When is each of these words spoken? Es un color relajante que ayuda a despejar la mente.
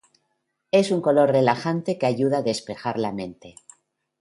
Es 0.71 0.89
un 0.89 0.99
color 0.99 1.29
relajante 1.29 1.99
que 1.99 2.07
ayuda 2.07 2.39
a 2.39 2.41
despejar 2.41 2.97
la 2.97 3.11
mente. 3.11 3.53